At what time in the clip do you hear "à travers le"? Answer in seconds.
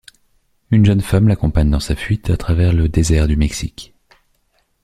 2.31-2.89